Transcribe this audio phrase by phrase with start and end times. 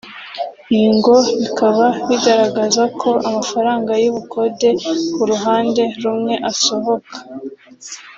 [0.73, 4.69] ibi ngo bikaba bigaragaza ko amafranga y’ubukode
[5.13, 7.15] ku ruhande rumwe asohoka